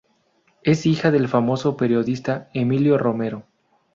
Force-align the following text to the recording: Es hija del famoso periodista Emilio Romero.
Es 0.63 0.87
hija 0.87 1.11
del 1.11 1.27
famoso 1.27 1.77
periodista 1.77 2.49
Emilio 2.55 2.97
Romero. 2.97 3.43